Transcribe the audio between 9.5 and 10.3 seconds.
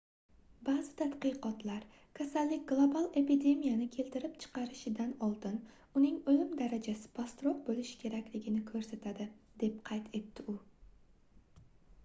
deb qayd